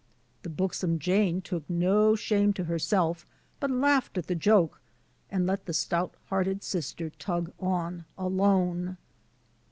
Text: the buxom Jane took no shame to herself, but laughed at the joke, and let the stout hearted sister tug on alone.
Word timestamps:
the 0.41 0.49
buxom 0.49 0.97
Jane 0.97 1.41
took 1.43 1.69
no 1.69 2.15
shame 2.15 2.53
to 2.53 2.63
herself, 2.63 3.27
but 3.59 3.69
laughed 3.69 4.17
at 4.17 4.25
the 4.25 4.33
joke, 4.33 4.81
and 5.29 5.45
let 5.45 5.67
the 5.67 5.75
stout 5.75 6.15
hearted 6.25 6.63
sister 6.63 7.11
tug 7.11 7.51
on 7.59 8.05
alone. 8.17 8.97